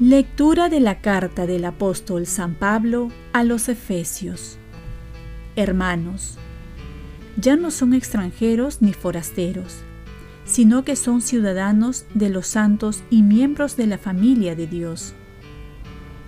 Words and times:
Lectura 0.00 0.68
de 0.68 0.78
la 0.78 1.00
carta 1.00 1.44
del 1.44 1.64
apóstol 1.64 2.26
San 2.26 2.54
Pablo 2.54 3.08
a 3.32 3.42
los 3.42 3.68
Efesios. 3.68 4.56
Hermanos, 5.56 6.38
ya 7.36 7.56
no 7.56 7.72
son 7.72 7.94
extranjeros 7.94 8.80
ni 8.80 8.92
forasteros, 8.92 9.78
sino 10.44 10.84
que 10.84 10.94
son 10.94 11.20
ciudadanos 11.20 12.04
de 12.14 12.30
los 12.30 12.46
santos 12.46 13.02
y 13.10 13.24
miembros 13.24 13.76
de 13.76 13.88
la 13.88 13.98
familia 13.98 14.54
de 14.54 14.68
Dios. 14.68 15.14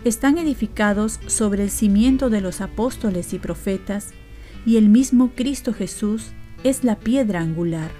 Están 0.02 0.38
edificados 0.38 1.20
sobre 1.26 1.62
el 1.62 1.70
cimiento 1.70 2.30
de 2.30 2.40
los 2.40 2.62
apóstoles 2.62 3.34
y 3.34 3.38
profetas, 3.38 4.14
y 4.64 4.78
el 4.78 4.88
mismo 4.88 5.32
Cristo 5.34 5.74
Jesús 5.74 6.32
es 6.64 6.84
la 6.84 6.98
piedra 6.98 7.40
angular. 7.40 7.90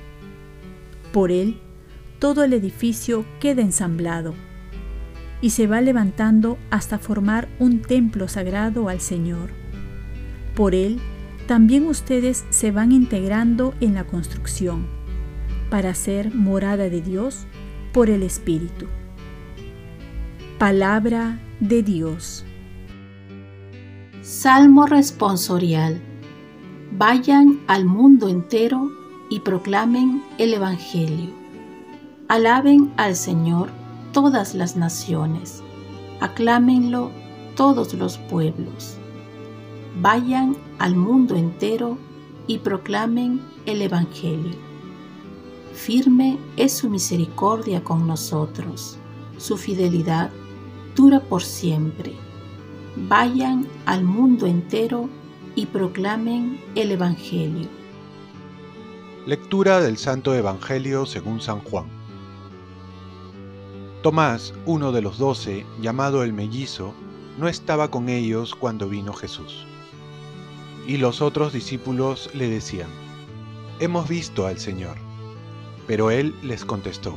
Por 1.12 1.30
él, 1.30 1.61
todo 2.19 2.42
el 2.42 2.55
edificio 2.55 3.27
queda 3.39 3.61
ensamblado 3.61 4.34
y 5.42 5.51
se 5.51 5.66
va 5.66 5.83
levantando 5.83 6.59
hasta 6.70 6.98
formar 6.98 7.48
un 7.59 7.83
templo 7.83 8.28
sagrado 8.28 8.89
al 8.89 9.01
Señor. 9.01 9.51
Por 10.55 10.75
él, 10.75 11.01
también 11.47 11.87
ustedes 11.87 12.47
se 12.48 12.70
van 12.70 12.92
integrando 12.92 13.75
en 13.80 13.95
la 13.95 14.05
construcción, 14.05 14.87
para 15.69 15.95
ser 15.95 16.34
morada 16.34 16.89
de 16.89 17.03
Dios 17.03 17.47
por 17.92 18.09
el 18.09 18.23
Espíritu. 18.23 18.87
Palabra 20.59 21.39
de 21.60 21.82
Dios. 21.82 22.45
Salmo 24.23 24.87
responsorial. 24.87 26.00
Vayan 26.92 27.61
al 27.67 27.84
mundo 27.84 28.28
entero 28.28 28.91
y 29.28 29.41
proclamen 29.41 30.22
el 30.39 30.55
Evangelio. 30.55 31.30
Alaben 32.28 32.91
al 32.97 33.14
Señor 33.14 33.69
todas 34.12 34.55
las 34.55 34.77
naciones, 34.77 35.62
aclámenlo 36.20 37.11
todos 37.56 37.92
los 37.92 38.17
pueblos. 38.17 38.97
Vayan 40.00 40.56
al 40.78 40.97
mundo 40.97 41.36
entero 41.36 41.98
y 42.47 42.58
proclamen 42.58 43.42
el 43.67 43.83
Evangelio. 43.83 44.56
Firme 45.74 46.39
es 46.56 46.72
su 46.72 46.89
misericordia 46.89 47.84
con 47.84 48.06
nosotros, 48.06 48.97
su 49.36 49.56
fidelidad 49.56 50.30
dura 50.94 51.20
por 51.20 51.42
siempre. 51.42 52.14
Vayan 53.08 53.66
al 53.86 54.05
mundo 54.05 54.46
entero 54.46 55.08
y 55.55 55.66
proclamen 55.66 56.60
el 56.74 56.92
Evangelio. 56.92 57.69
Lectura 59.27 59.80
del 59.80 59.96
Santo 59.96 60.34
Evangelio 60.34 61.06
según 61.06 61.41
San 61.41 61.61
Juan. 61.61 61.86
Tomás, 64.02 64.55
uno 64.64 64.92
de 64.92 65.02
los 65.02 65.18
doce, 65.18 65.66
llamado 65.80 66.22
el 66.22 66.33
mellizo, 66.33 66.94
no 67.38 67.48
estaba 67.48 67.91
con 67.91 68.08
ellos 68.08 68.55
cuando 68.55 68.88
vino 68.88 69.12
Jesús. 69.12 69.66
Y 70.86 70.96
los 70.96 71.20
otros 71.20 71.52
discípulos 71.52 72.30
le 72.34 72.48
decían, 72.48 72.88
Hemos 73.78 74.08
visto 74.08 74.46
al 74.46 74.58
Señor. 74.58 74.96
Pero 75.86 76.11
él 76.11 76.34
les 76.42 76.64
contestó, 76.64 77.16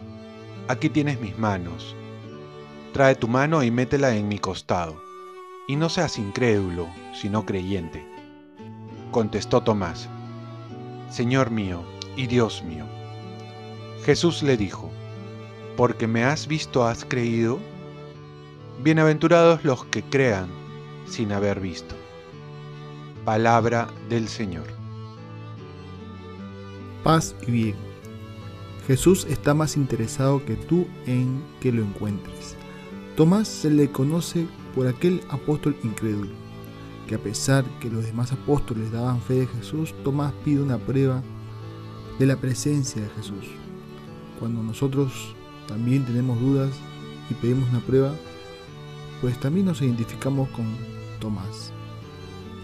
aquí 0.71 0.89
tienes 0.89 1.19
mis 1.19 1.37
manos, 1.37 1.95
trae 2.93 3.13
tu 3.15 3.27
mano 3.27 3.61
y 3.61 3.69
métela 3.69 4.15
en 4.15 4.29
mi 4.29 4.39
costado, 4.39 5.01
y 5.67 5.75
no 5.75 5.89
seas 5.89 6.17
incrédulo, 6.17 6.87
sino 7.13 7.45
creyente. 7.45 8.05
Contestó 9.11 9.61
Tomás, 9.61 10.07
Señor 11.09 11.51
mío 11.51 11.83
y 12.15 12.27
Dios 12.27 12.63
mío. 12.63 12.85
Jesús 14.05 14.43
le 14.43 14.55
dijo, 14.55 14.89
porque 15.75 16.07
me 16.07 16.23
has 16.23 16.47
visto 16.47 16.87
has 16.87 17.03
creído? 17.03 17.59
Bienaventurados 18.81 19.65
los 19.65 19.83
que 19.85 20.03
crean 20.03 20.47
sin 21.05 21.33
haber 21.33 21.59
visto. 21.59 21.95
Palabra 23.25 23.89
del 24.07 24.29
Señor. 24.29 24.67
Paz 27.03 27.35
y 27.45 27.51
bien. 27.51 27.90
Jesús 28.87 29.25
está 29.29 29.53
más 29.53 29.77
interesado 29.77 30.43
que 30.43 30.55
tú 30.55 30.87
en 31.05 31.41
que 31.59 31.71
lo 31.71 31.83
encuentres. 31.83 32.55
Tomás 33.15 33.47
se 33.47 33.69
le 33.69 33.91
conoce 33.91 34.47
por 34.73 34.87
aquel 34.87 35.21
apóstol 35.29 35.75
incrédulo, 35.83 36.31
que 37.07 37.15
a 37.15 37.19
pesar 37.19 37.63
que 37.79 37.89
los 37.89 38.05
demás 38.05 38.31
apóstoles 38.31 38.91
daban 38.91 39.21
fe 39.21 39.41
de 39.41 39.47
Jesús, 39.47 39.93
Tomás 40.03 40.33
pide 40.43 40.61
una 40.61 40.79
prueba 40.79 41.21
de 42.17 42.25
la 42.25 42.37
presencia 42.37 43.01
de 43.01 43.09
Jesús. 43.09 43.45
Cuando 44.39 44.63
nosotros 44.63 45.35
también 45.67 46.05
tenemos 46.05 46.39
dudas 46.39 46.71
y 47.29 47.35
pedimos 47.35 47.69
una 47.69 47.81
prueba, 47.81 48.15
pues 49.21 49.39
también 49.39 49.67
nos 49.67 49.81
identificamos 49.81 50.49
con 50.49 50.65
Tomás. 51.19 51.71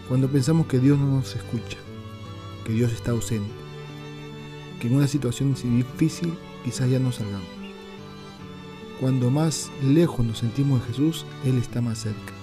Cuando 0.07 0.27
pensamos 0.27 0.65
que 0.65 0.79
Dios 0.79 0.97
no 0.97 1.17
nos 1.17 1.35
escucha, 1.35 1.77
que 2.65 2.73
Dios 2.73 2.91
está 2.91 3.11
ausente, 3.11 3.66
que 4.79 4.87
en 4.87 4.95
una 4.95 5.07
situación 5.07 5.55
difícil 5.55 6.33
quizás 6.63 6.89
ya 6.89 6.99
no 6.99 7.11
salgamos. 7.11 7.47
Cuando 8.99 9.29
más 9.29 9.69
lejos 9.83 10.25
nos 10.25 10.39
sentimos 10.39 10.81
de 10.81 10.87
Jesús, 10.87 11.25
Él 11.45 11.57
está 11.57 11.81
más 11.81 11.99
cerca. 11.99 12.33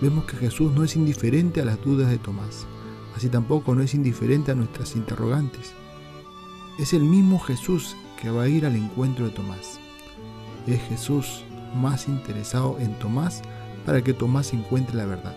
Vemos 0.00 0.24
que 0.24 0.36
Jesús 0.36 0.72
no 0.72 0.84
es 0.84 0.96
indiferente 0.96 1.60
a 1.60 1.64
las 1.64 1.80
dudas 1.82 2.10
de 2.10 2.18
Tomás, 2.18 2.66
así 3.16 3.28
tampoco 3.28 3.74
no 3.74 3.82
es 3.82 3.94
indiferente 3.94 4.50
a 4.50 4.54
nuestras 4.54 4.96
interrogantes. 4.96 5.72
Es 6.78 6.92
el 6.92 7.04
mismo 7.04 7.38
Jesús 7.38 7.96
que 8.20 8.30
va 8.30 8.42
a 8.42 8.48
ir 8.48 8.66
al 8.66 8.74
encuentro 8.74 9.26
de 9.26 9.30
Tomás 9.30 9.78
es 10.66 10.80
Jesús 10.82 11.44
más 11.74 12.08
interesado 12.08 12.78
en 12.78 12.98
Tomás 12.98 13.42
para 13.84 14.02
que 14.02 14.14
Tomás 14.14 14.52
encuentre 14.52 14.96
la 14.96 15.06
verdad. 15.06 15.36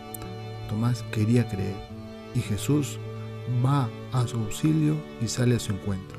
Tomás 0.70 1.04
quería 1.12 1.48
creer 1.48 1.76
y 2.36 2.40
Jesús 2.40 2.98
va 3.66 3.90
a 4.12 4.28
su 4.28 4.38
auxilio 4.38 4.96
y 5.22 5.28
sale 5.28 5.56
a 5.56 5.60
su 5.60 5.74
encuentro. 5.74 6.17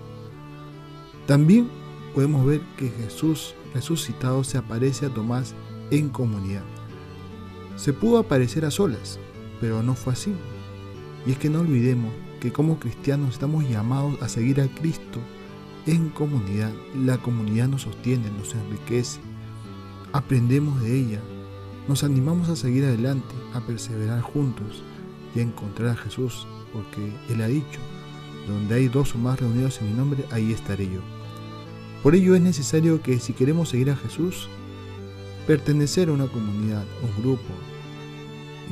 También 1.29 1.69
podemos 2.15 2.47
ver 2.47 2.63
que 2.79 2.89
Jesús 2.89 3.55
resucitado 3.75 4.43
se 4.45 4.57
aparece 4.57 5.05
a 5.05 5.11
Tomás 5.11 5.55
en 5.91 6.09
comunidad. 6.09 6.63
Se 7.77 7.93
pudo 7.93 8.19
aparecer 8.19 8.65
a 8.65 8.71
solas, 8.71 9.19
pero 9.61 9.83
no 9.83 9.95
fue 9.95 10.15
así. 10.15 10.33
Y 11.27 11.33
es 11.33 11.39
que 11.39 11.51
no 11.51 11.61
olvidemos 11.61 12.11
que 12.41 12.51
como 12.51 12.79
cristianos 12.79 13.35
estamos 13.35 13.69
llamados 13.69 14.17
a 14.23 14.29
seguir 14.31 14.59
a 14.63 14.69
Cristo 14.69 15.21
en 15.85 16.09
comunidad. 16.09 16.73
La 16.97 17.19
comunidad 17.19 17.69
nos 17.69 17.83
sostiene, 17.83 18.31
nos 18.31 18.55
enriquece, 18.55 19.21
aprendemos 20.15 20.81
de 20.81 20.99
ella, 20.99 21.21
nos 21.89 22.05
animamos 22.05 22.49
a 22.49 22.57
seguir 22.57 22.87
adelante, 22.87 23.35
a 23.53 23.61
perseverar 23.61 24.23
juntos 24.23 24.83
y 25.35 25.41
a 25.41 25.43
encontrar 25.43 25.91
a 25.91 25.97
Jesús, 25.97 26.47
porque 26.73 27.13
Él 27.29 27.43
ha 27.43 27.49
dicho, 27.49 27.81
donde 28.49 28.77
hay 28.77 28.89
dos 28.89 29.15
o 29.15 29.19
más 29.19 29.39
reunidos 29.39 29.79
en 29.83 29.91
mi 29.91 29.93
nombre, 29.93 30.25
ahí 30.31 30.55
estaré 30.55 30.87
yo. 30.87 31.18
Por 32.03 32.15
ello 32.15 32.35
es 32.35 32.41
necesario 32.41 33.03
que 33.03 33.19
si 33.19 33.33
queremos 33.33 33.71
seguir 33.71 33.91
a 33.91 33.97
Jesús, 33.97 34.49
pertenecer 35.47 36.09
a 36.09 36.13
una 36.13 36.27
comunidad, 36.27 36.85
un 37.03 37.23
grupo, 37.23 37.53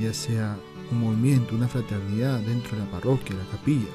ya 0.01 0.13
sea 0.13 0.57
un 0.93 1.01
movimiento, 1.01 1.55
una 1.55 1.69
fraternidad 1.69 2.39
dentro 2.41 2.77
de 2.77 2.85
la 2.85 2.91
parroquia, 2.91 3.35
la 3.35 3.51
capilla, 3.51 3.89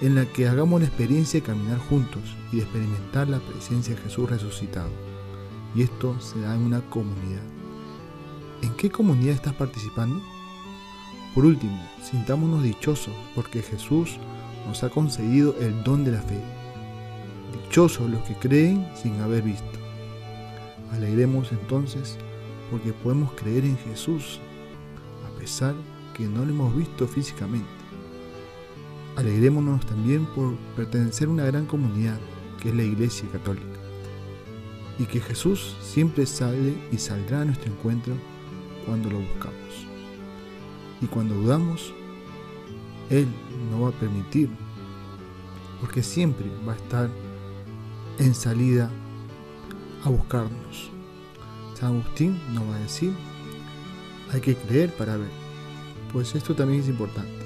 en 0.00 0.14
la 0.14 0.24
que 0.24 0.48
hagamos 0.48 0.80
la 0.80 0.88
experiencia 0.88 1.40
de 1.40 1.46
caminar 1.46 1.78
juntos 1.78 2.22
y 2.52 2.56
de 2.56 2.62
experimentar 2.62 3.28
la 3.28 3.38
presencia 3.38 3.94
de 3.94 4.00
Jesús 4.02 4.28
resucitado. 4.28 4.90
Y 5.74 5.82
esto 5.82 6.18
se 6.20 6.40
da 6.40 6.54
en 6.54 6.62
una 6.62 6.80
comunidad. 6.90 7.42
¿En 8.62 8.74
qué 8.74 8.90
comunidad 8.90 9.34
estás 9.34 9.54
participando? 9.54 10.20
Por 11.34 11.44
último, 11.44 11.80
sintámonos 12.02 12.64
dichosos 12.64 13.14
porque 13.34 13.62
Jesús 13.62 14.16
nos 14.66 14.82
ha 14.82 14.88
concedido 14.88 15.54
el 15.60 15.84
don 15.84 16.04
de 16.04 16.12
la 16.12 16.22
fe. 16.22 16.40
Dichosos 17.52 18.10
los 18.10 18.22
que 18.22 18.34
creen 18.34 18.86
sin 18.94 19.20
haber 19.20 19.42
visto. 19.42 19.78
Alegremos 20.92 21.52
entonces 21.52 22.16
porque 22.70 22.92
podemos 22.92 23.32
creer 23.32 23.64
en 23.64 23.76
Jesús, 23.78 24.40
pesar 25.40 25.74
que 26.14 26.26
no 26.28 26.44
lo 26.44 26.50
hemos 26.50 26.76
visto 26.76 27.08
físicamente. 27.08 27.68
Alegrémonos 29.16 29.84
también 29.86 30.26
por 30.26 30.54
pertenecer 30.76 31.28
a 31.28 31.30
una 31.30 31.46
gran 31.46 31.64
comunidad 31.64 32.18
que 32.60 32.68
es 32.68 32.74
la 32.74 32.82
Iglesia 32.82 33.26
Católica 33.32 33.66
y 34.98 35.06
que 35.06 35.20
Jesús 35.20 35.76
siempre 35.80 36.26
sale 36.26 36.74
y 36.92 36.98
saldrá 36.98 37.40
a 37.40 37.44
nuestro 37.46 37.72
encuentro 37.72 38.12
cuando 38.84 39.10
lo 39.10 39.18
buscamos. 39.18 39.86
Y 41.00 41.06
cuando 41.06 41.34
dudamos, 41.34 41.94
Él 43.08 43.26
no 43.70 43.80
va 43.80 43.88
a 43.88 43.92
permitir, 43.92 44.50
porque 45.80 46.02
siempre 46.02 46.44
va 46.68 46.74
a 46.74 46.76
estar 46.76 47.08
en 48.20 48.34
salida 48.34 48.90
a 50.04 50.10
buscarnos. 50.10 50.90
San 51.74 51.94
Agustín 51.94 52.38
nos 52.52 52.68
va 52.68 52.76
a 52.76 52.80
decir, 52.80 53.14
hay 54.30 54.40
que 54.42 54.54
creer 54.54 54.94
para 54.94 55.16
ver, 55.16 55.30
pues 56.12 56.34
esto 56.34 56.54
también 56.54 56.82
es 56.82 56.88
importante. 56.88 57.44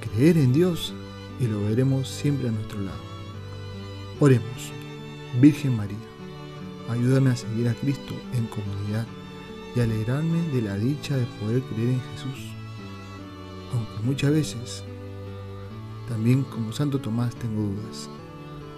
Creer 0.00 0.36
en 0.36 0.52
Dios 0.52 0.92
y 1.40 1.46
lo 1.46 1.62
veremos 1.62 2.08
siempre 2.08 2.48
a 2.48 2.52
nuestro 2.52 2.80
lado. 2.80 3.00
Oremos, 4.20 4.72
Virgen 5.40 5.76
María, 5.76 5.96
ayúdame 6.90 7.30
a 7.30 7.36
seguir 7.36 7.66
a 7.68 7.74
Cristo 7.74 8.14
en 8.34 8.46
comunidad 8.48 9.06
y 9.74 9.80
alegrarme 9.80 10.42
de 10.48 10.60
la 10.60 10.76
dicha 10.76 11.16
de 11.16 11.24
poder 11.40 11.62
creer 11.62 11.88
en 11.90 12.00
Jesús. 12.12 12.52
Aunque 13.72 14.02
muchas 14.02 14.32
veces, 14.32 14.84
también 16.06 16.42
como 16.42 16.70
Santo 16.70 16.98
Tomás 16.98 17.34
tengo 17.36 17.62
dudas. 17.62 18.10